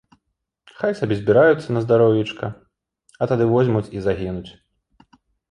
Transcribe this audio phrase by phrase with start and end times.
[0.79, 2.49] Хай сабе збіраюцца на здароўечка,
[3.21, 4.51] а тады возьмуць і загінуць.